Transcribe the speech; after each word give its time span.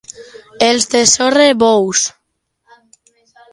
Els 0.67 0.87
de 0.93 1.01
Sorre, 1.11 1.45
bous. 1.65 2.09